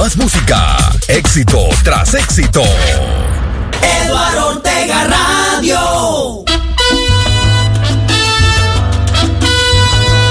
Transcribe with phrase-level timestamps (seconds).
[0.00, 0.78] Más música,
[1.08, 2.62] éxito tras éxito.
[4.02, 6.42] Eduardo Ortega Radio.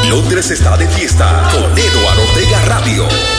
[0.10, 3.39] Londres está de fiesta con Eduardo Ortega Radio.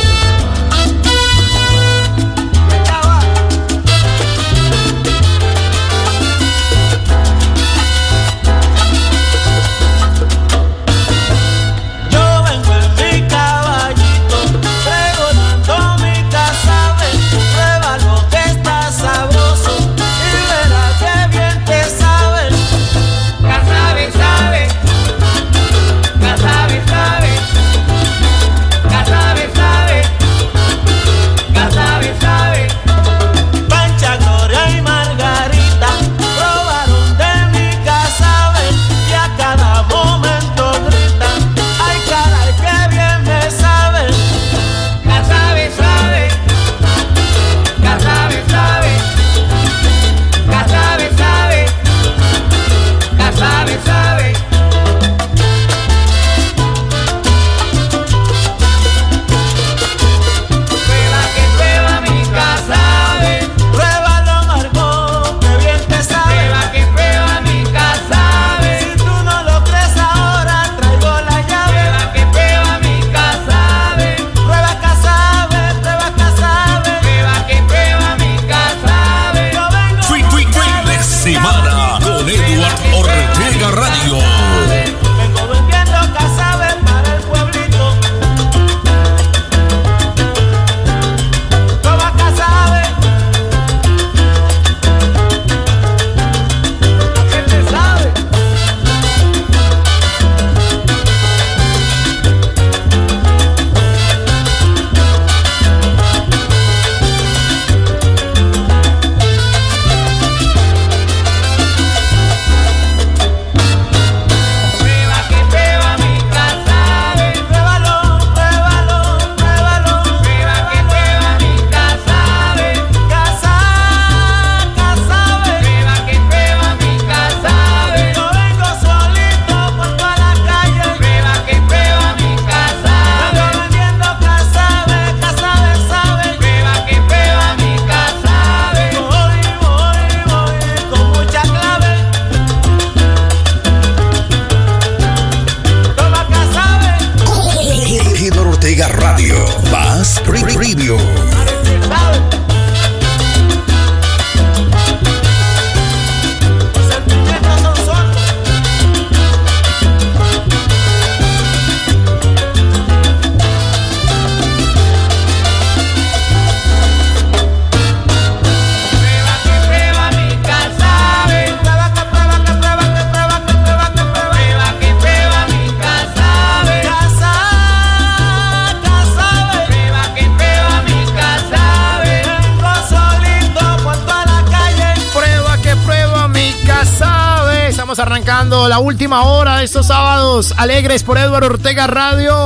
[190.99, 192.37] Por Eduardo Ortega Radio.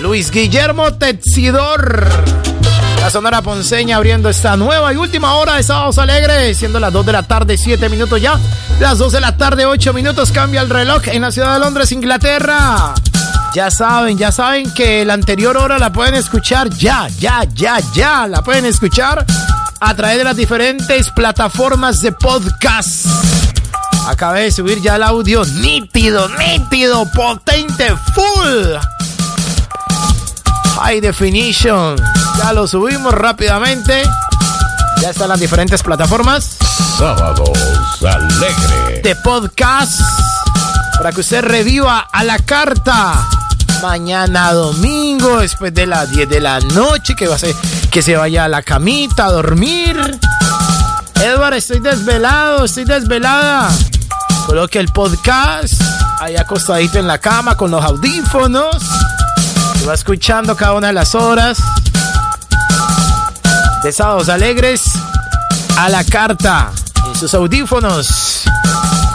[0.00, 2.06] Luis Guillermo Tetsidor.
[3.00, 7.06] La Sonora Ponceña abriendo esta nueva y última hora de sábados alegres, siendo las 2
[7.06, 8.38] de la tarde, 7 minutos ya.
[8.78, 11.90] Las 2 de la tarde, 8 minutos cambia el reloj en la ciudad de Londres,
[11.90, 12.94] Inglaterra.
[13.52, 18.28] Ya saben, ya saben que la anterior hora la pueden escuchar ya, ya, ya, ya.
[18.28, 19.26] La pueden escuchar
[19.80, 23.49] a través de las diferentes plataformas de podcast.
[24.06, 28.76] Acabé de subir ya el audio nítido, nítido, potente, full.
[30.80, 31.96] High definition.
[32.38, 34.02] Ya lo subimos rápidamente.
[35.00, 36.56] Ya están las diferentes plataformas.
[36.98, 37.50] Sábados
[38.04, 39.02] alegre.
[39.02, 40.00] De podcast.
[40.96, 43.26] Para que usted reviva a la carta.
[43.82, 47.54] Mañana domingo, después de las 10 de la noche, que va a ser
[47.90, 50.18] que se vaya a la camita a dormir.
[51.22, 53.70] Edward, estoy desvelado, estoy desvelada.
[54.46, 55.74] Coloque el podcast
[56.18, 58.76] ahí acostadito en la cama con los audífonos.
[59.82, 61.58] Y va escuchando cada una de las horas
[63.82, 64.82] de alegres
[65.76, 66.70] a la carta
[67.06, 68.42] en sus audífonos.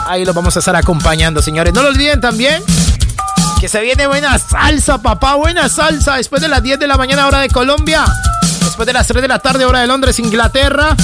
[0.06, 1.72] Ahí los vamos a estar acompañando, señores.
[1.72, 2.62] No lo olviden también
[3.60, 5.34] que se viene buena salsa, papá.
[5.34, 8.04] Buena salsa después de las 10 de la mañana, hora de Colombia.
[8.60, 10.96] Después de las 3 de la tarde, hora de Londres, Inglaterra.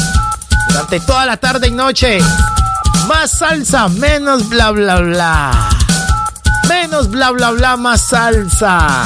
[0.72, 2.18] Durante toda la tarde y noche
[3.06, 5.68] más salsa, menos bla bla bla.
[6.66, 9.04] Menos bla bla bla, más salsa.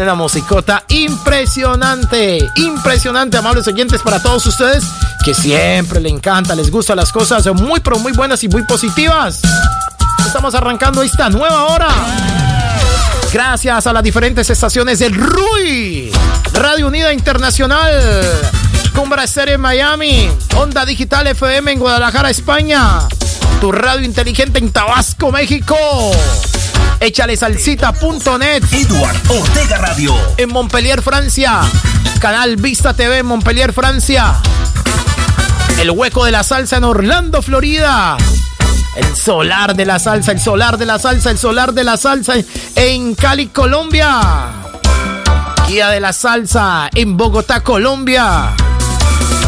[0.00, 4.84] Una musicota impresionante, impresionante, amables oyentes, para todos ustedes
[5.24, 9.40] que siempre le encanta, les gustan las cosas muy, pero muy buenas y muy positivas.
[10.24, 11.88] Estamos arrancando esta nueva hora.
[13.32, 16.12] Gracias a las diferentes estaciones del RUI,
[16.52, 17.90] Radio Unida Internacional,
[18.94, 23.00] Cumbra Estéreo en Miami, Onda Digital FM en Guadalajara, España,
[23.60, 25.76] tu radio inteligente en Tabasco, México.
[27.00, 28.62] Échale salsita.net.
[28.72, 30.14] Edward Ortega Radio.
[30.36, 31.62] En Montpellier, Francia.
[32.20, 34.36] Canal Vista TV en Montpellier, Francia.
[35.78, 38.16] El hueco de la salsa en Orlando, Florida.
[38.96, 42.34] El solar de la salsa, el solar de la salsa, el solar de la salsa
[42.76, 44.20] en Cali, Colombia.
[45.66, 48.54] Guía de la salsa en Bogotá, Colombia.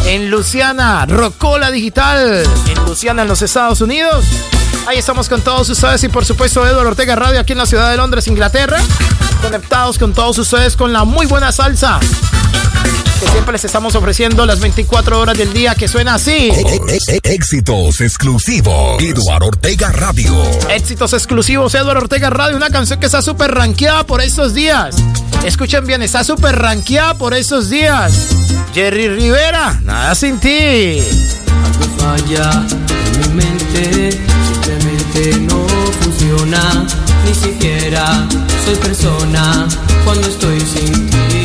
[0.07, 2.41] En Luciana, Rocola Digital.
[2.65, 4.25] En Luciana, en los Estados Unidos.
[4.87, 7.91] Ahí estamos con todos ustedes y por supuesto Eduardo Ortega Radio aquí en la ciudad
[7.91, 8.79] de Londres, Inglaterra.
[9.41, 11.99] Conectados con todos ustedes con la muy buena salsa
[13.19, 16.51] que siempre les estamos ofreciendo las 24 horas del día que suena así.
[17.23, 19.01] Éxitos exclusivos.
[19.01, 20.35] Eduardo Ortega Radio.
[20.69, 21.73] Éxitos exclusivos.
[21.73, 22.57] Eduardo Ortega Radio.
[22.57, 24.95] Una canción que está súper rankeada por estos días.
[25.45, 28.27] Escuchen bien, está súper rankeada por estos días.
[28.73, 31.01] Jerry Rivera, nada sin ti.
[31.65, 32.65] Algo falla
[33.13, 34.11] en mi mente,
[34.51, 35.65] simplemente no
[36.01, 36.85] funciona.
[37.25, 38.27] Ni siquiera
[38.65, 39.67] soy persona
[40.03, 41.36] cuando estoy sin ti.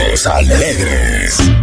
[0.00, 0.20] Alegres.
[0.20, 1.60] Sábados alegres.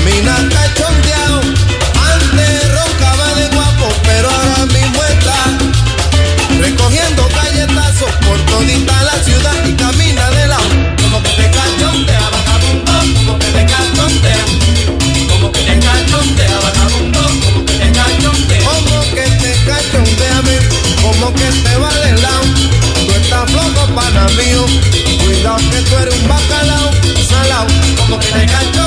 [0.00, 0.59] camina
[24.36, 24.64] mío.
[25.24, 26.90] Cuidado que tú eres un bacalao,
[27.28, 27.66] salao.
[27.96, 28.79] Como que te cachondea,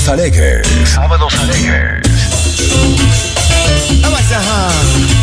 [0.00, 0.66] Sábados alegres.
[0.88, 2.00] Sábados alegres.
[4.32, 5.19] Ajá.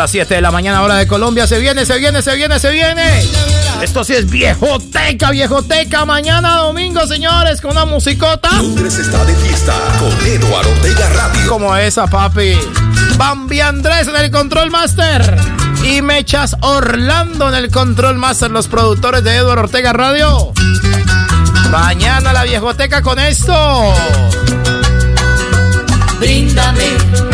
[0.00, 1.46] Las 7 de la mañana, hora de Colombia.
[1.46, 3.22] Se viene, se viene, se viene, se viene.
[3.82, 6.06] Esto sí es viejoteca, viejoteca.
[6.06, 8.50] Mañana domingo, señores, con una musicota.
[8.62, 11.50] Londres está de fiesta con Eduardo Ortega Radio.
[11.50, 12.54] Como esa, papi.
[13.18, 15.36] Bambi Andrés en el Control Master.
[15.84, 20.54] Y Mechas Orlando en el Control Master, los productores de Eduardo Ortega Radio.
[21.70, 23.92] Mañana la viejoteca con esto.
[26.18, 27.29] Bríndame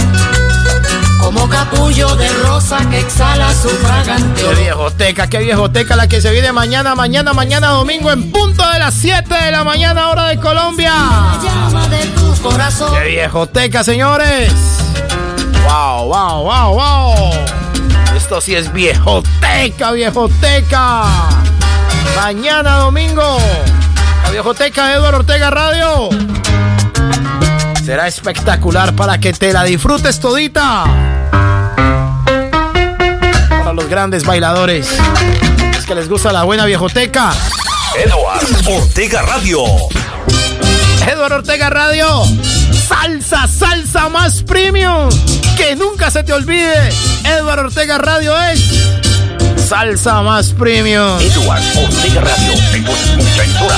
[1.46, 4.42] como capullo de rosa que exhala su fragante.
[4.42, 8.78] Qué viejoteca, qué viejoteca la que se viene mañana, mañana, mañana domingo en punto de
[8.78, 10.92] las 7 de la mañana hora de Colombia.
[11.42, 12.92] llama de tu corazón.
[12.94, 14.52] Qué viejoteca, señores.
[15.64, 17.30] Wow, wow, wow, wow.
[18.16, 21.04] Esto sí es viejoteca, viejoteca.
[22.16, 23.38] Mañana domingo.
[24.24, 26.08] La viejoteca de Eduardo Ortega Radio.
[27.84, 31.15] Será espectacular para que te la disfrutes todita.
[33.76, 34.88] Los grandes bailadores.
[35.78, 37.30] Es que les gusta la buena viejoteca.
[37.94, 39.64] Eduardo Ortega Radio.
[41.06, 42.24] Eduardo Ortega Radio.
[42.88, 45.10] Salsa, salsa más premium.
[45.58, 46.88] Que nunca se te olvide.
[47.22, 48.64] Eduardo Ortega Radio es
[49.68, 51.20] salsa más premium.
[51.20, 52.52] Eduardo Ortega Radio.
[53.44, 53.76] Entrada.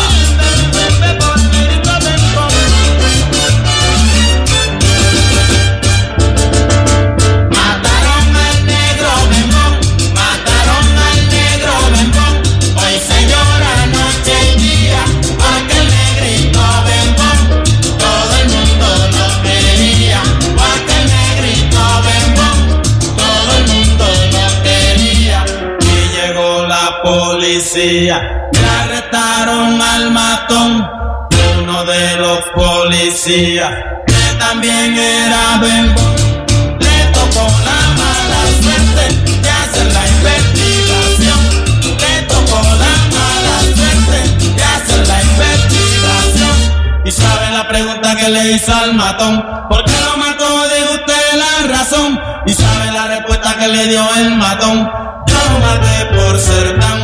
[27.58, 28.48] policía,
[28.82, 30.88] arrestaron al matón,
[31.60, 33.72] uno de los policías,
[34.06, 36.14] que también era bembón,
[36.78, 39.04] le tocó la mala suerte
[39.42, 41.40] de hacer la investigación,
[41.98, 44.18] le tocó la mala suerte
[44.54, 49.94] de hacer la investigación, y sabe la pregunta que le hizo al matón, ¿por qué
[50.04, 50.46] lo mató?
[50.68, 54.88] Dijo usted la razón, y sabe la respuesta que le dio el matón,
[55.26, 56.97] yo maté por ser tan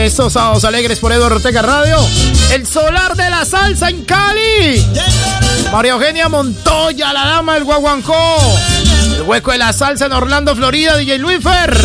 [0.00, 1.98] de estos sábados alegres por Eduardo Ortega Radio.
[2.52, 4.82] El solar de la salsa en Cali.
[5.70, 8.38] María Eugenia Montoya, la dama del guaguancó.
[9.16, 11.76] El hueco de la salsa en Orlando, Florida, DJ Luifer.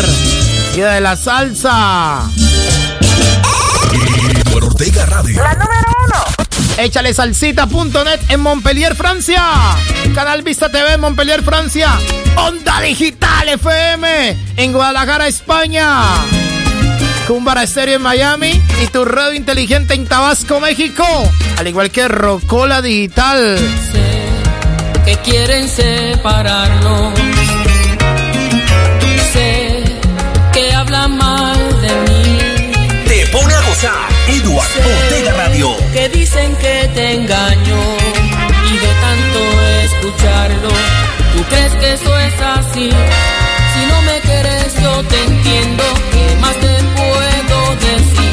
[0.74, 2.22] Día de la salsa.
[4.46, 5.42] Edward Ortega Radio.
[6.78, 9.42] Échale salsita.net en Montpellier, Francia.
[10.14, 11.98] Canal Vista TV en Montpellier, Francia.
[12.36, 16.02] Onda Digital FM en Guadalajara, España.
[17.46, 21.04] Cumbara Estéreo en Miami y tu radio inteligente en Tabasco, México.
[21.56, 23.56] Al igual que Rocola Digital.
[23.92, 27.16] Sé que quieren separarnos.
[29.32, 29.84] Sé
[30.52, 32.38] que hablan mal de mí.
[33.06, 34.08] Te pone a gozar.
[34.26, 35.76] Edward Ortega Radio.
[35.92, 37.78] Que dicen que te engaño.
[38.66, 40.68] Y de tanto escucharlo,
[41.32, 42.90] ¿tú crees que eso es así?
[42.90, 45.84] Si no me quieres, yo te entiendo.
[46.10, 47.15] ¿Qué más te puedo
[47.80, 48.32] decir?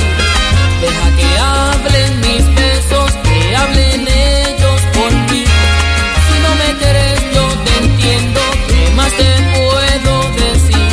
[0.82, 5.44] Deja que hablen mis besos, que hablen ellos por ti.
[6.26, 8.42] Si no me quieres, yo te entiendo.
[8.68, 10.90] ¿Qué más te puedo decir?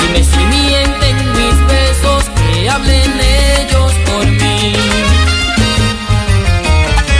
[0.00, 4.72] Dime si mienten mis besos, que hablen ellos por mí.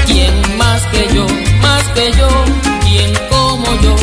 [0.07, 1.27] ¿Quién más que yo,
[1.63, 2.29] más que yo?
[2.85, 3.97] ¿Quién como yo,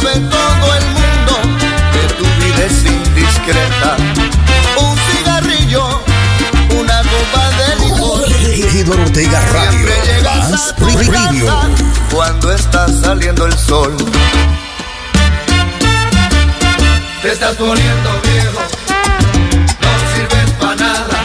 [0.00, 1.34] sabe todo el mundo
[1.92, 3.96] que tu vida es indiscreta.
[4.76, 6.02] Un cigarrillo,
[6.78, 8.28] una copa de licor.
[8.62, 9.88] Regidor Ortega Radio.
[10.50, 10.74] Más
[12.12, 13.96] cuando está saliendo el sol.
[17.22, 18.60] Te estás poniendo viejo,
[19.82, 21.24] no sirves para nada.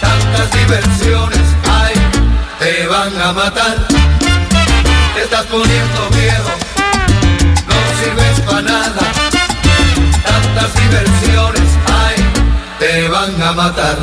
[0.00, 1.94] Tantas diversiones hay,
[2.58, 3.88] te van a matar.
[5.14, 6.50] Te estás poniendo viejo,
[7.98, 9.12] sirves para nada.
[10.24, 12.16] Tantas diversiones hay,
[12.78, 13.96] te van a matar.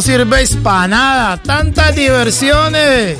[0.00, 3.18] No para nada, tantas diversiones.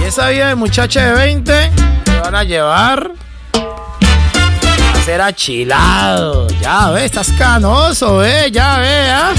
[0.00, 1.70] Y esa vida de muchacha de 20
[2.02, 3.12] te van a llevar
[3.52, 6.48] a ser achilado.
[6.62, 9.32] Ya ve, estás canoso, ve, ya ve, ¿ah?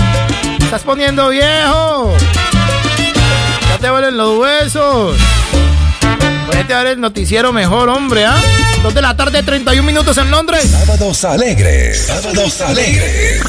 [0.60, 2.14] Te estás poniendo viejo.
[3.70, 5.16] Ya te duelen los huesos.
[6.72, 8.42] A ver el noticiero mejor, hombre, ¿ah?
[8.82, 10.72] Dos de la tarde, 31 minutos en Londres.
[10.72, 12.06] Sábados alegres.
[12.08, 13.42] Sábados alegres.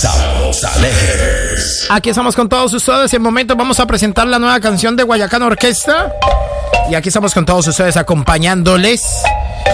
[0.00, 1.86] Sábados alegres.
[1.88, 3.14] Aquí estamos con todos ustedes.
[3.14, 6.12] En momento vamos a presentar la nueva canción de Guayacán Orquesta.
[6.90, 9.02] Y aquí estamos con todos ustedes acompañándoles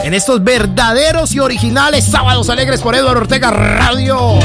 [0.05, 4.39] en estos verdaderos y originales sábados alegres por Eduardo Ortega Radio.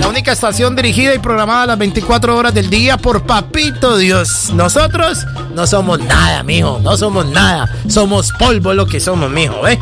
[0.00, 4.50] La única estación dirigida y programada las 24 horas del día por Papito Dios.
[4.54, 6.80] Nosotros no somos nada, mijo.
[6.82, 7.43] No somos nada.
[7.88, 9.78] Somos polvo lo que somos, mijo, ¿eh?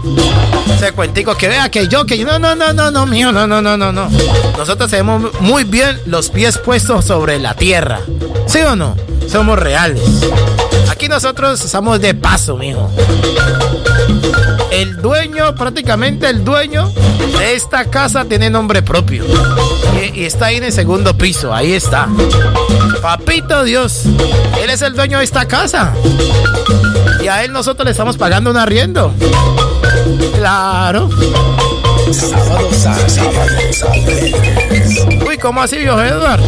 [0.75, 2.27] Ese cuentico que vea que yo, que yo.
[2.27, 3.33] No, no, no, no, no, mijo.
[3.33, 4.09] No, no, no, no, no.
[4.57, 8.01] Nosotros tenemos muy bien los pies puestos sobre la tierra.
[8.47, 8.97] ¿Sí o no?
[9.29, 10.03] Somos reales.
[11.09, 12.91] Nosotros estamos de paso, mijo.
[14.71, 16.91] El dueño, prácticamente el dueño
[17.39, 19.25] de esta casa tiene nombre propio.
[20.01, 22.09] Y, y está ahí en el segundo piso, ahí está.
[23.03, 24.05] Papito Dios,
[24.63, 25.93] él es el dueño de esta casa.
[27.23, 29.13] Y a él nosotros le estamos pagando un arriendo.
[30.37, 31.11] Claro.
[35.27, 36.41] Uy, ¿cómo así, viejo Edward?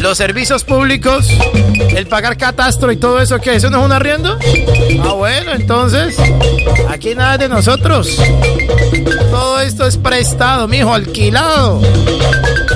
[0.00, 1.28] Los servicios públicos,
[1.94, 3.56] el pagar catastro y todo eso, ¿qué?
[3.56, 4.38] ¿Eso no es un arriendo?
[5.02, 6.16] Ah, bueno, entonces,
[6.88, 8.16] aquí nada de nosotros.
[9.30, 11.80] Todo esto es prestado, mijo, alquilado.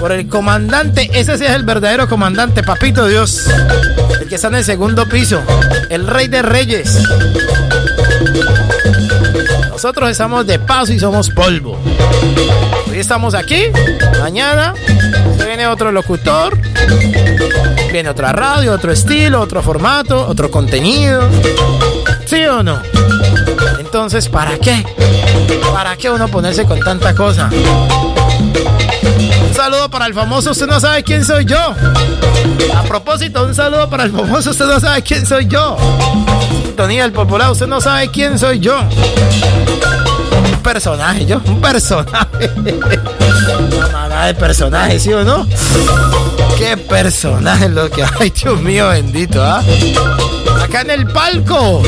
[0.01, 3.47] Por el comandante, ese sí es el verdadero comandante, papito Dios.
[4.21, 5.41] El que está en el segundo piso,
[5.91, 6.99] el rey de reyes.
[9.73, 11.79] Nosotros estamos de paso y somos polvo.
[12.91, 13.65] Hoy estamos aquí,
[14.21, 14.75] mañana
[15.47, 16.59] viene otro locutor,
[17.91, 21.23] viene otra radio, otro estilo, otro formato, otro contenido.
[22.27, 22.83] ¿Sí o no?
[23.81, 24.85] Entonces, ¿para qué?
[25.73, 27.49] ¿Para qué uno ponerse con tanta cosa?
[28.55, 31.75] Un saludo para el famoso, usted no sabe quién soy yo.
[32.75, 35.77] A propósito, un saludo para el famoso, usted no sabe quién soy yo.
[36.65, 38.79] Sintonía del popular, usted no sabe quién soy yo.
[38.81, 42.51] Un personaje, yo, un personaje.
[44.07, 45.47] Una de personaje, ¿sí o no?
[46.59, 49.63] Qué personaje lo que hay, Dios mío bendito, ¿ah?
[50.63, 51.83] Acá en el palco.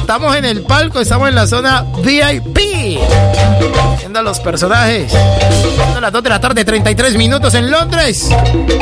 [0.00, 2.69] Estamos en el palco, estamos en la zona VIP.
[3.98, 5.12] Viendo los personajes.
[5.92, 8.30] Son las 2 de la tarde, 33 minutos en Londres.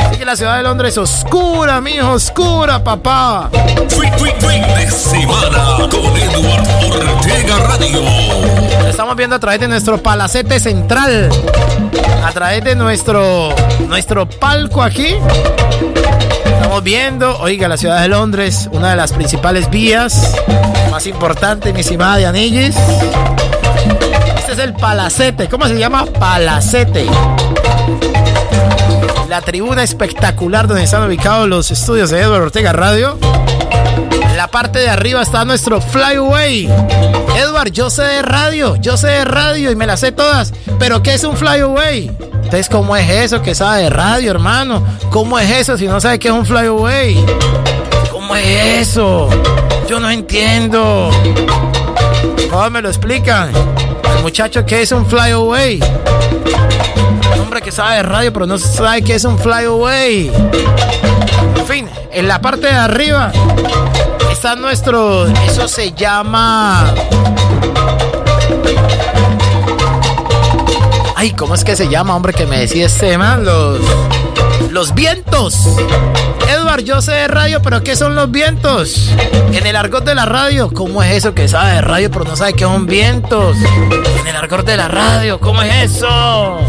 [0.01, 3.49] Así que la ciudad de Londres oscura, mijo, oscura, papá.
[3.89, 6.67] Fin, fin, fin de semana con Edward
[7.15, 8.01] Ortega Radio.
[8.89, 11.29] Estamos viendo a través de nuestro palacete central.
[12.23, 13.53] A través de nuestro,
[13.87, 15.15] nuestro palco aquí.
[16.45, 20.35] Estamos viendo, oiga, la ciudad de Londres, una de las principales vías
[20.91, 22.75] más importantes, mi estimada de Anillis.
[24.49, 25.47] Este es el palacete.
[25.47, 26.07] ¿Cómo se llama?
[26.07, 27.05] Palacete.
[29.27, 33.19] La tribuna espectacular donde están ubicados los estudios de Edward Ortega Radio.
[34.23, 36.67] En la parte de arriba está nuestro Flyaway.
[37.37, 40.51] Edward, yo sé de radio, yo sé de radio y me las sé todas.
[40.79, 42.07] Pero ¿qué es un Flyaway?
[42.07, 44.83] Entonces, ¿cómo es eso que sabe de radio, hermano?
[45.11, 47.23] ¿Cómo es eso si no sabe qué es un Flyaway?
[48.11, 49.29] ¿Cómo es eso?
[49.87, 51.11] Yo no entiendo.
[52.49, 53.51] ¿Cómo me lo explican?
[54.17, 55.79] El muchacho, ¿qué es un Flyaway?
[57.49, 60.31] hombre que sabe de radio, pero no sabe qué es un Flyaway.
[61.55, 63.31] En fin, en la parte de arriba
[64.31, 65.27] está nuestro.
[65.27, 66.93] Eso se llama.
[71.15, 73.43] Ay, ¿cómo es que se llama, hombre, que me decía este man?
[73.45, 73.79] Los.
[74.71, 75.65] Los vientos.
[76.47, 79.09] Edward, yo sé de radio, pero ¿qué son los vientos?
[79.51, 82.35] En el argot de la radio, ¿cómo es eso que sabe de radio, pero no
[82.35, 83.57] sabe qué son vientos?
[84.19, 86.59] En el argot de la radio, ¿cómo es eso?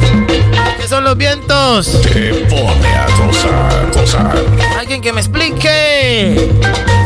[0.81, 2.01] ¿Qué son los vientos?
[2.03, 4.37] Te pone a gozar, gozar.
[4.79, 6.51] Alguien que me explique.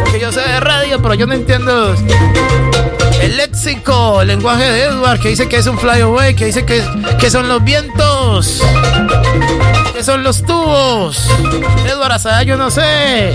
[0.05, 1.94] Porque yo sé de radio, pero yo no entiendo
[3.20, 6.83] el léxico, el lenguaje de Edward, que dice que es un flyaway, que dice que,
[7.18, 8.61] que son los vientos,
[9.94, 11.27] que son los tubos.
[11.87, 13.35] Edward Azada, yo no sé.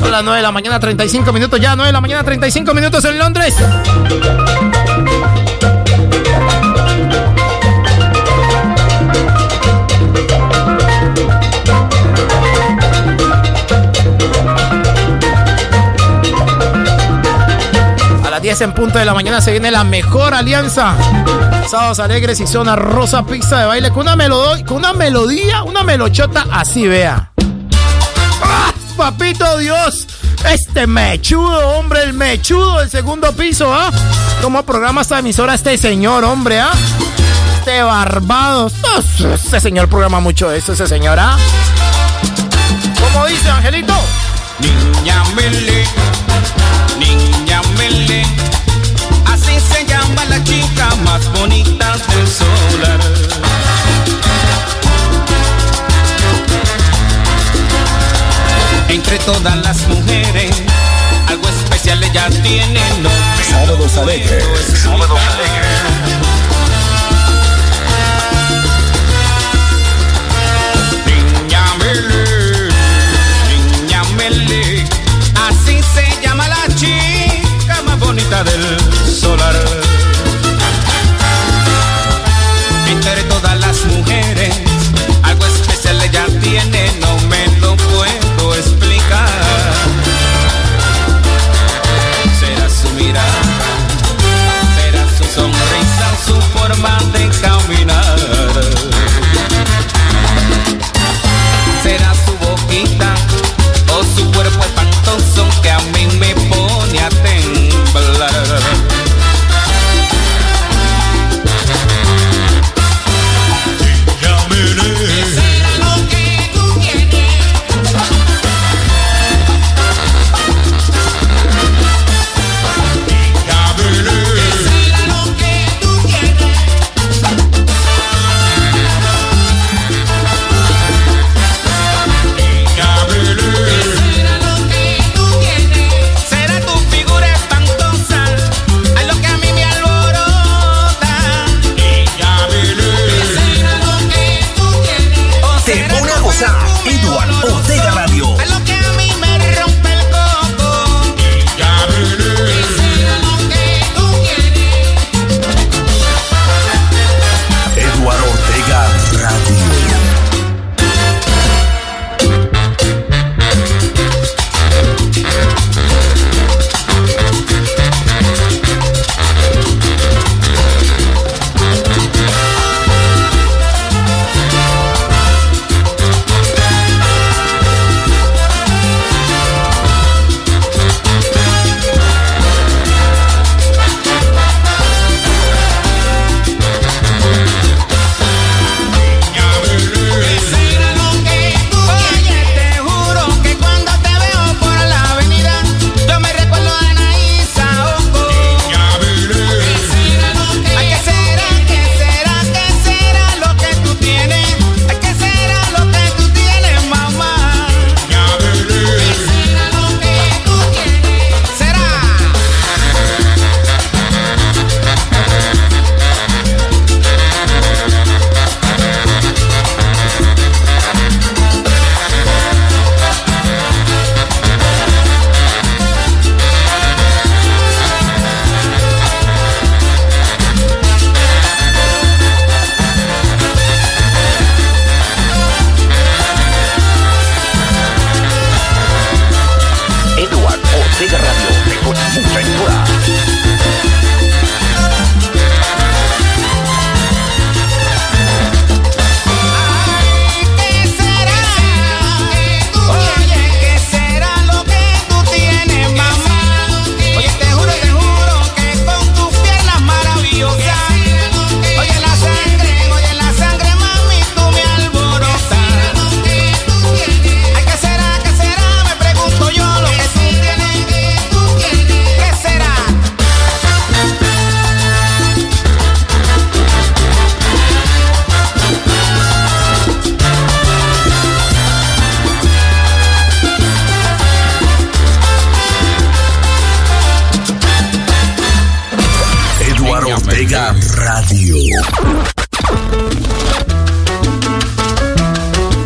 [0.00, 3.04] Son las 9 de la mañana, 35 minutos ya, 9 de la mañana, 35 minutos
[3.04, 3.54] en Londres.
[18.42, 20.96] Las 10 en punto de la mañana se viene la mejor alianza.
[21.70, 25.84] Sábados alegres y zona rosa pista de baile con una melodía, con una melodía, una
[25.84, 27.30] melochota así, vea.
[28.42, 30.08] ¡Ah, papito Dios!
[30.50, 33.92] Este mechudo, hombre, el mechudo del segundo piso, ¿ah?
[34.40, 36.72] ¿Cómo programa esta emisora este señor, hombre, ah?
[37.60, 38.72] Este barbado.
[39.34, 41.36] Este señor programa mucho eso, ese señor, ¿ah?
[43.00, 43.94] ¿Cómo dice, Angelito?
[44.58, 45.84] Niña Mele,
[47.02, 48.22] niña Mele,
[49.32, 53.00] así se llama la chica más bonita del solar.
[58.88, 60.50] Entre todas las mujeres,
[61.28, 63.10] algo especial ella tiene, no
[63.50, 64.44] Sábados alegres.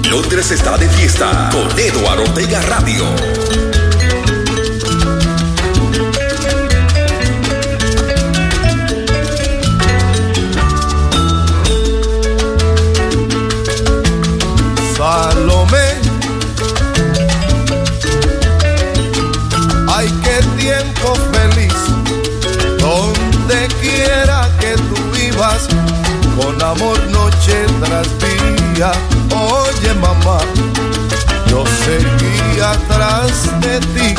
[0.09, 3.76] Londres está de fiesta con Eduardo Ortega Radio.
[27.87, 28.93] tras día.
[29.35, 30.39] Oye mamá,
[31.49, 34.15] yo seguía atrás de ti.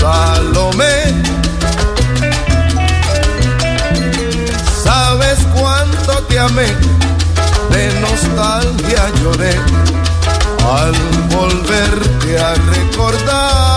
[0.00, 0.98] Salomé,
[4.82, 6.66] sabes cuánto te amé,
[7.70, 9.54] de nostalgia lloré
[10.78, 10.94] al
[11.36, 13.69] volverte a recordar.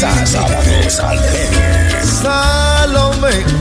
[0.00, 0.88] Salomé.
[2.00, 3.59] Salomé.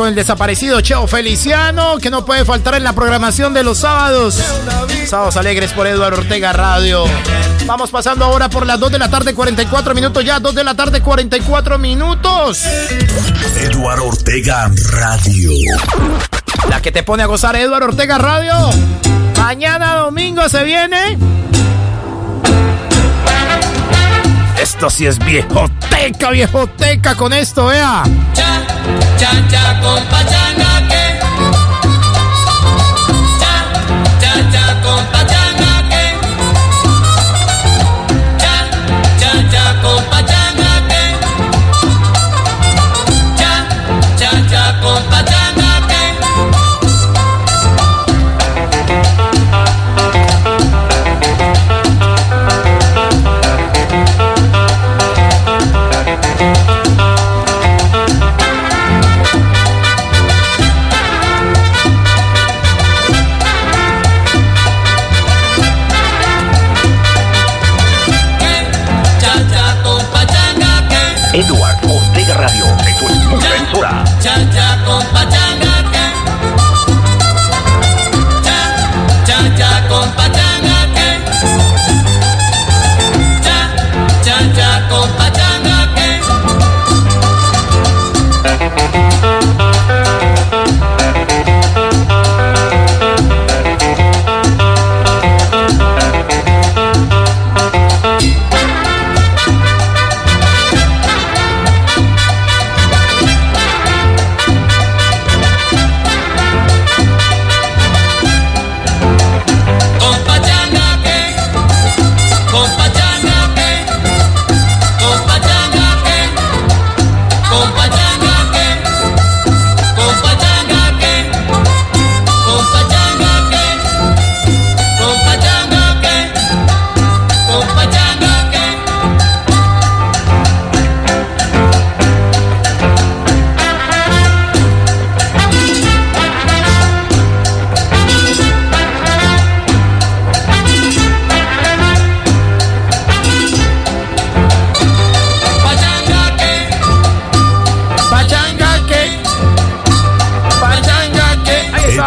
[0.00, 4.34] con el desaparecido Cheo Feliciano, que no puede faltar en la programación de los sábados.
[5.06, 7.04] Sábados alegres por Eduardo Ortega Radio.
[7.66, 10.74] Vamos pasando ahora por las 2 de la tarde, 44 minutos ya, 2 de la
[10.74, 12.64] tarde, 44 minutos.
[13.60, 15.50] Eduardo Ortega Radio.
[16.70, 18.54] La que te pone a gozar Eduardo Ortega Radio.
[19.36, 21.18] Mañana domingo se viene.
[24.62, 28.02] Esto sí es viejoteca, viejoteca con esto, vea
[29.20, 30.99] chancha con pachana que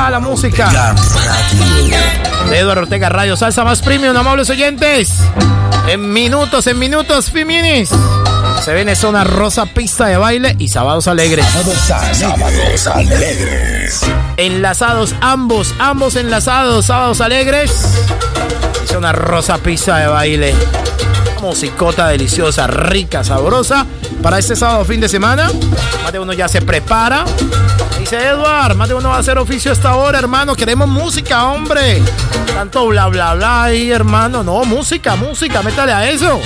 [0.09, 0.95] la música.
[2.49, 5.13] De Eduardo Ortega Radio Salsa más Premium, amables oyentes.
[5.87, 7.89] En minutos, en minutos, Fiminis.
[8.63, 11.45] Se viene zona rosa, pista de baile y sábados alegres.
[11.45, 14.01] Sábados alegres.
[14.37, 17.71] Enlazados ambos, ambos enlazados, sábados alegres.
[18.83, 20.55] Y zona rosa, pista de baile.
[21.43, 23.85] Musicota deliciosa, rica, sabrosa.
[24.21, 25.51] Para este sábado fin de semana.
[26.01, 27.25] Más de uno ya se prepara.
[27.99, 30.55] Dice Edward, más de uno va a hacer oficio a esta hora, hermano.
[30.55, 32.01] Queremos música, hombre.
[32.53, 34.41] Tanto bla, bla, bla ahí, hermano.
[34.41, 36.39] No, música, música, métale a eso.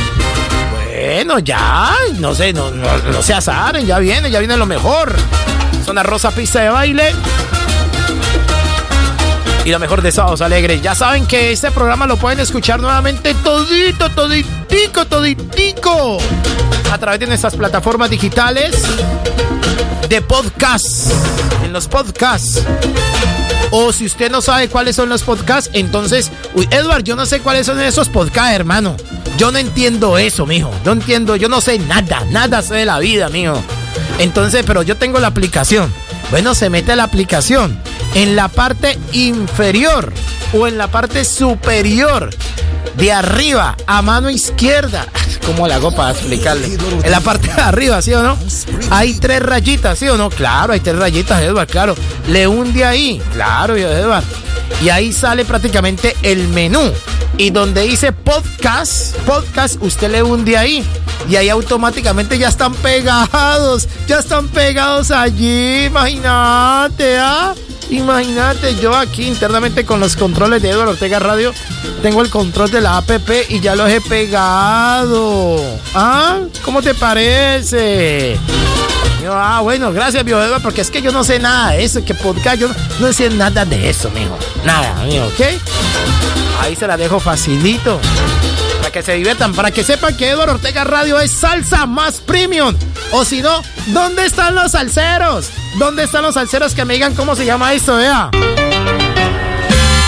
[0.71, 5.15] Bueno, ya, no sé, no, no, no se azaren, ya viene, ya viene lo mejor.
[5.85, 7.13] Zona rosa, pista de baile.
[9.68, 10.82] Y lo mejor de Sábados Alegres.
[10.82, 16.20] Ya saben que este programa lo pueden escuchar nuevamente todito, toditico, toditico.
[16.89, 18.82] A través de nuestras plataformas digitales
[20.07, 21.11] de podcast.
[21.65, 22.63] En los podcasts.
[23.72, 27.41] O si usted no sabe cuáles son los podcasts, entonces, uy, Edward, yo no sé
[27.41, 28.95] cuáles son esos podcasts, hermano.
[29.38, 30.72] Yo no entiendo eso, mijo.
[30.86, 33.61] No entiendo, yo no sé nada, nada sé de la vida, mijo.
[34.18, 35.93] Entonces, pero yo tengo la aplicación.
[36.30, 37.80] Bueno, se mete la aplicación
[38.13, 40.11] en la parte inferior
[40.53, 42.30] o en la parte superior
[42.97, 45.07] de arriba a mano izquierda.
[45.45, 46.78] ¿Cómo la hago para explicarle?
[47.03, 48.38] En la parte de arriba, ¿sí o no?
[48.89, 50.30] Hay tres rayitas, ¿sí o no?
[50.30, 51.95] Claro, hay tres rayitas, Edward, claro.
[52.28, 54.25] Le hunde ahí, claro, Edward.
[54.82, 56.91] Y ahí sale prácticamente el menú.
[57.38, 60.84] Y donde dice podcast, podcast, usted le hunde ahí.
[61.30, 63.88] Y ahí automáticamente ya están pegados.
[64.07, 65.86] Ya están pegados allí.
[65.86, 67.53] Imagínate, ¿ah?
[67.89, 71.53] Imagínate, yo aquí internamente con los controles de Eduardo Ortega Radio
[72.01, 73.09] tengo el control de la app
[73.49, 75.57] y ya los he pegado.
[75.93, 76.39] ¿Ah?
[76.63, 78.38] ¿Cómo te parece?
[79.29, 82.13] Ah, bueno, gracias, Bio Eduardo, porque es que yo no sé nada de eso, que
[82.13, 84.38] podcast, yo no, no sé nada de eso, mijo.
[84.63, 85.41] Nada, mijo, ¿ok?
[86.61, 87.99] Ahí se la dejo facilito.
[88.88, 92.73] Para que se diviertan, para que sepan que Eduardo Ortega Radio es salsa más premium.
[93.11, 95.49] O si no, ¿dónde están los salseros?
[95.77, 98.29] ¿Dónde están los salseros que me digan cómo se llama esto, vea?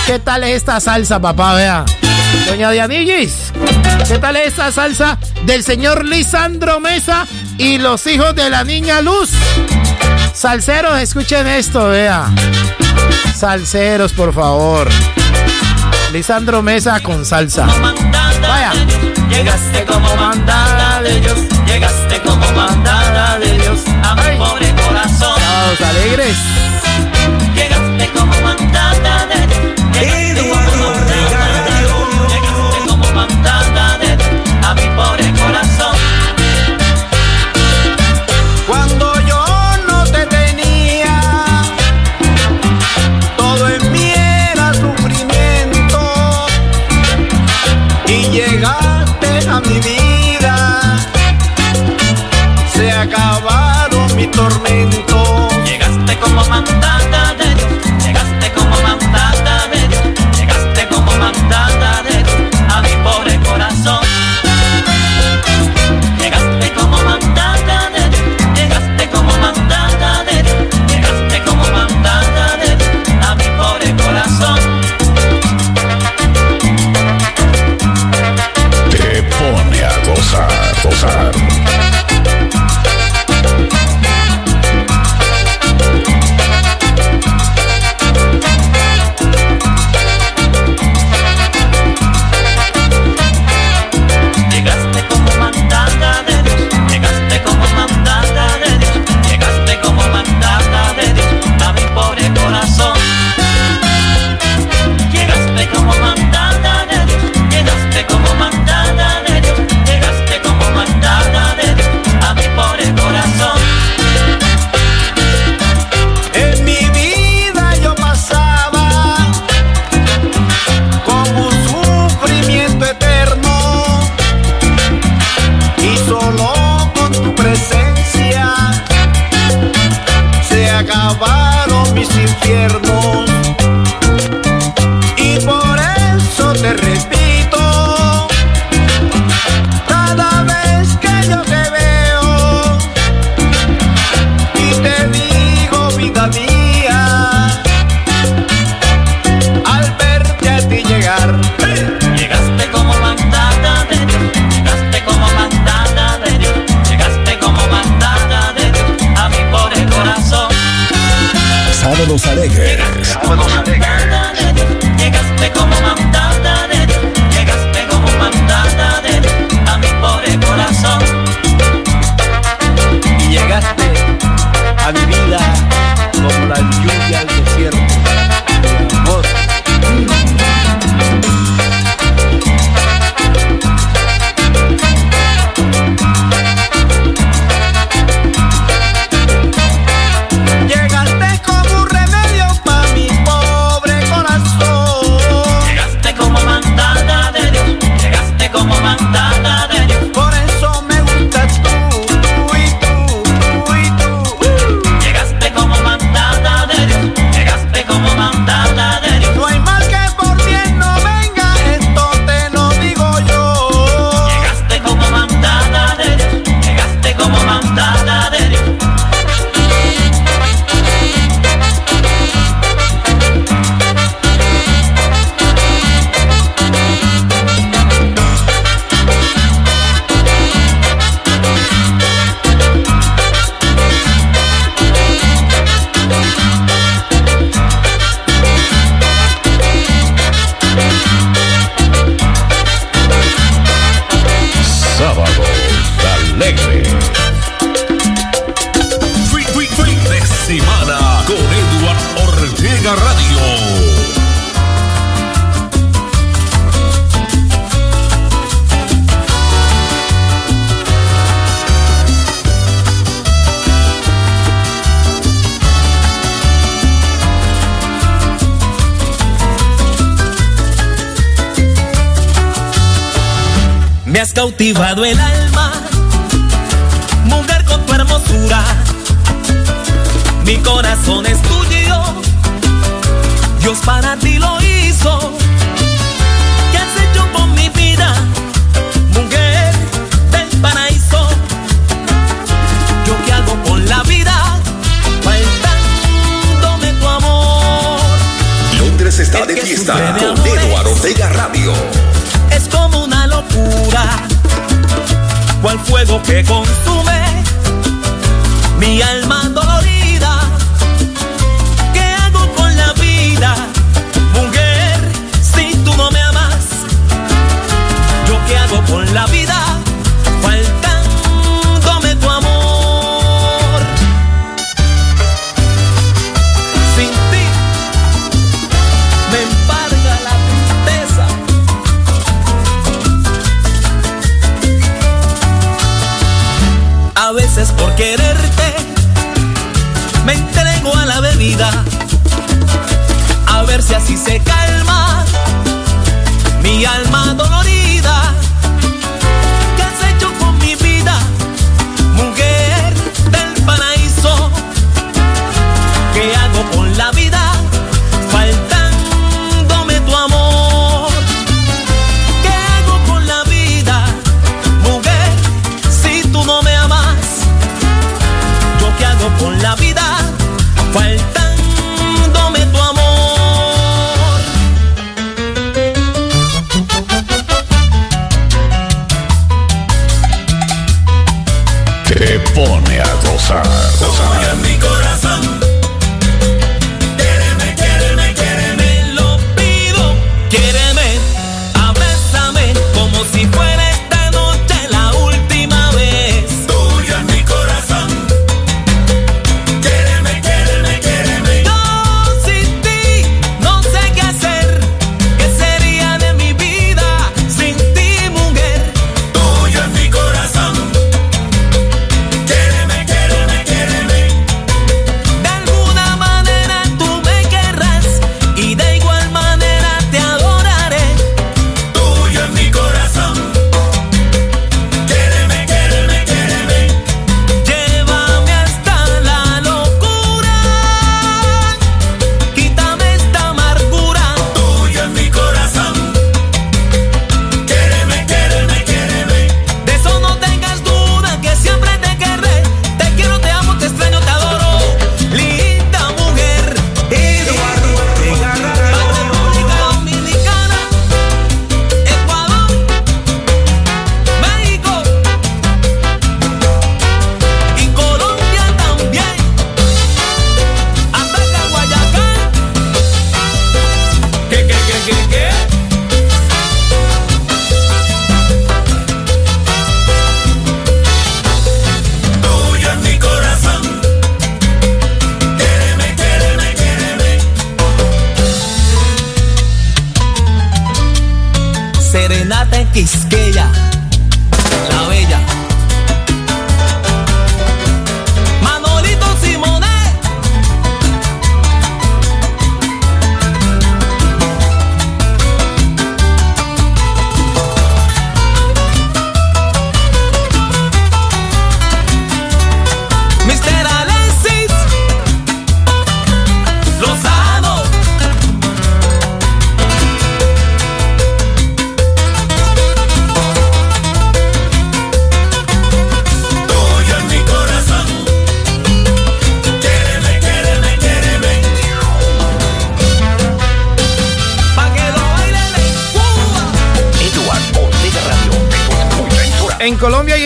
[0.05, 1.83] ¿Qué tal es esta salsa, papá, vea?
[2.47, 3.51] Doña Dianillis,
[4.07, 7.27] ¿qué tal es esta salsa del señor Lisandro Mesa
[7.57, 9.31] y los hijos de la niña Luz?
[10.33, 12.27] Salseros, escuchen esto, vea.
[13.35, 14.87] Salseros, por favor.
[16.13, 17.67] Lisandro Mesa con salsa.
[18.49, 18.71] Vaya.
[19.29, 21.37] Llegaste como mandada de Dios,
[21.67, 25.39] llegaste como mandada de Dios a mi pobre corazón.
[25.39, 26.35] Sábados alegres.
[27.53, 29.18] Llegaste como mandada
[49.61, 50.55] mi vida,
[52.73, 55.49] se acabaron mi tormento.
[55.65, 57.18] Llegaste como mandada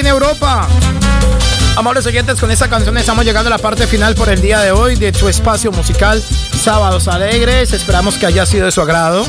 [0.04, 0.68] en Europa.
[1.78, 4.72] Amables oyentes, con esta canción estamos llegando a la parte final por el día de
[4.72, 6.22] hoy de tu espacio musical
[6.62, 7.72] Sábados Alegres.
[7.72, 9.26] Esperamos que haya sido de su agrado,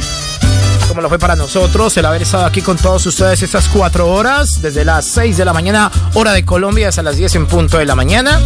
[0.88, 4.60] como lo fue para nosotros, el haber estado aquí con todos ustedes estas cuatro horas,
[4.60, 7.84] desde las 6 de la mañana, hora de Colombia, hasta las 10 en punto de
[7.84, 8.40] la mañana.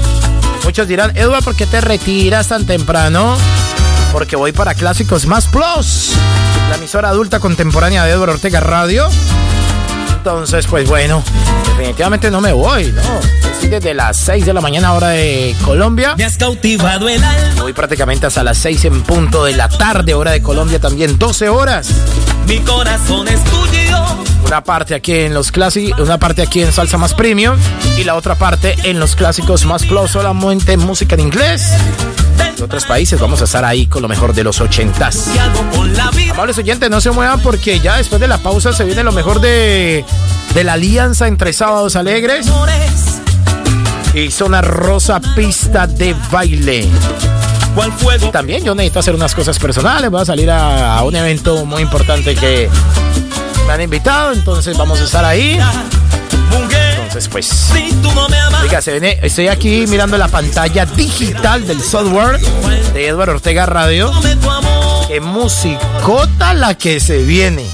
[0.64, 3.38] Muchos dirán, Edward, ¿por qué te retiras tan temprano?
[4.12, 6.12] Porque voy para Clásicos Más Plus,
[6.68, 9.08] la emisora adulta contemporánea de Edward Ortega Radio.
[10.18, 11.22] Entonces, pues bueno,
[11.64, 13.02] definitivamente no me voy, ¿no?
[13.52, 16.16] Estoy desde las 6 de la mañana, hora de Colombia.
[16.16, 17.62] Me has cautivado el alma.
[17.62, 21.48] Voy prácticamente hasta las 6 en punto de la tarde, hora de Colombia también, 12
[21.48, 21.90] horas.
[22.48, 24.04] Mi corazón es tuyo.
[24.44, 27.56] Una parte aquí en los clásicos, una parte aquí en Salsa Más Premium
[27.96, 31.62] y la otra parte en los clásicos Más Plus, solamente música en inglés.
[32.56, 35.28] De otros países vamos a estar ahí con lo mejor de los ochentas.
[35.34, 36.30] Y.
[36.30, 39.40] Amables oyentes, no se muevan porque ya después de la pausa se viene lo mejor
[39.40, 40.04] de,
[40.54, 42.46] de la alianza entre Sábados Alegres
[44.14, 46.88] y Zona Rosa Pista de Baile.
[47.74, 48.30] ¿Cuál fuego?
[48.30, 51.82] También yo necesito hacer unas cosas personales, voy a salir a, a un evento muy
[51.82, 52.68] importante que
[53.66, 55.58] me han invitado, entonces vamos a estar ahí.
[57.26, 58.62] Pues, si tú no me amas.
[58.62, 62.38] oiga, se viene, estoy aquí mirando la pantalla digital del software
[62.92, 64.12] de Eduardo Ortega Radio.
[65.08, 67.66] Qué musicota la que se viene.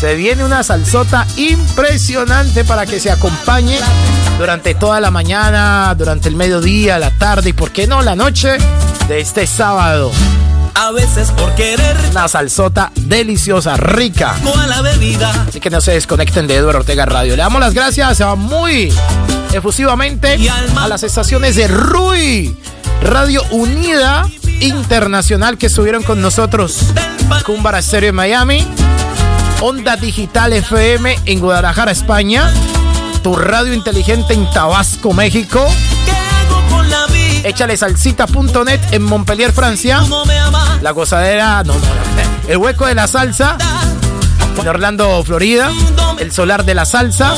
[0.00, 3.78] Se viene una salsota impresionante para que se acompañe
[4.38, 8.56] durante toda la mañana, durante el mediodía, la tarde y, por qué no, la noche
[9.06, 10.10] de este sábado.
[10.74, 14.34] A veces por querer Una salsota deliciosa, rica.
[14.68, 15.30] la bebida.
[15.48, 17.36] Así que no se desconecten de Eduardo Ortega Radio.
[17.36, 18.92] Le damos las gracias a muy
[19.52, 20.38] efusivamente
[20.76, 22.56] a las estaciones de RUI,
[23.02, 24.26] Radio Unida
[24.60, 26.78] Internacional, que estuvieron con nosotros.
[27.44, 28.66] Cumbara Stereo en Miami,
[29.60, 32.52] Onda Digital FM en Guadalajara, España,
[33.22, 35.99] Tu Radio Inteligente en Tabasco, México, ¿Qué hago con
[37.40, 37.48] la vida?
[37.48, 40.02] Échale Salsita.net en Montpellier, Francia.
[40.82, 41.80] La Gozadera, no, no,
[42.48, 43.56] El Hueco de la Salsa
[44.58, 45.70] en Orlando, Florida,
[46.18, 47.34] El Solar de la Salsa,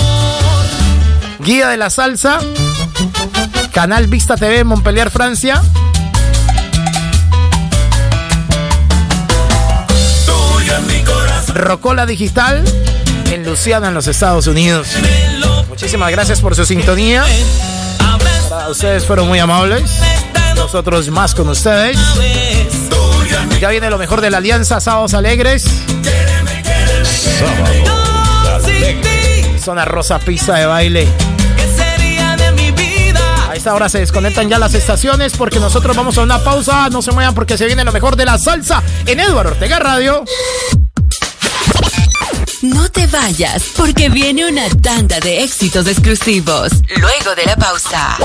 [1.38, 2.40] Guía de la Salsa,
[3.72, 5.62] Canal Vista TV en Montpellier, Francia.
[11.54, 12.64] Rocola Digital
[13.30, 14.88] en Luciana, en los Estados Unidos.
[15.68, 17.24] Muchísimas gracias por su sintonía.
[18.70, 20.00] Ustedes fueron muy amables.
[20.56, 21.98] Nosotros más con ustedes.
[23.60, 25.64] Ya viene lo mejor de la Alianza Sábados Alegres.
[29.02, 29.58] ti.
[29.58, 31.08] Zona Rosa Pista de Baile.
[33.48, 36.88] A esta hora se desconectan ya las estaciones porque nosotros vamos a una pausa.
[36.90, 40.24] No se muevan porque se viene lo mejor de la salsa en Eduardo Ortega Radio.
[42.62, 46.70] No te vayas, porque viene una tanda de éxitos exclusivos.
[46.96, 48.16] Luego de la pausa.